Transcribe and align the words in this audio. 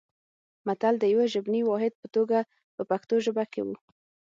متل 0.67 0.95
د 0.99 1.03
یوه 1.13 1.25
ژبني 1.33 1.61
واحد 1.65 1.93
په 2.01 2.07
توګه 2.15 2.37
په 2.75 2.81
پښتو 2.89 3.15
ژبه 3.25 3.43
کې 3.51 3.61
و 3.65 3.69